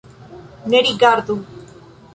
Ne 0.71 0.79
rigardu! 0.87 1.35